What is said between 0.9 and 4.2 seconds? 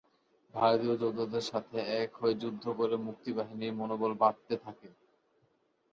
যোদ্ধাদের সাথে এক হয়ে যুদ্ধ করে মুক্তিবাহিনীর মনোবল